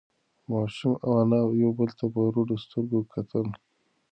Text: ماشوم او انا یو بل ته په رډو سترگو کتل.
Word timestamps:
ماشوم 0.51 0.93
او 1.05 1.11
انا 1.21 1.39
یو 1.61 1.71
بل 1.79 1.89
ته 1.97 2.05
په 2.13 2.21
رډو 2.35 2.55
سترگو 2.63 2.99
کتل. 3.13 3.47